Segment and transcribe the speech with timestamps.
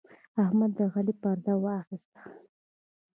[0.43, 2.21] احمد د علي پرده واخيسته.